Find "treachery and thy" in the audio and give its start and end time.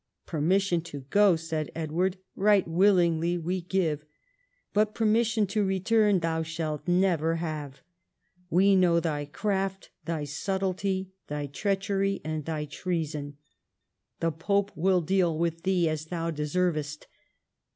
11.45-12.65